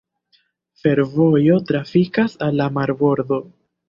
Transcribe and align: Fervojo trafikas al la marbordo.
Fervojo 0.85 1.57
trafikas 1.71 2.39
al 2.47 2.57
la 2.63 2.67
marbordo. 2.79 3.39